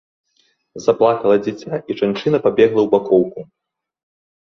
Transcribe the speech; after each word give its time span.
Заплакала 0.85 1.35
дзіця, 1.45 1.73
і 1.89 1.91
жанчына 2.01 2.37
пабегла 2.49 2.75
ў 2.83 2.87
бакоўку. 2.97 3.41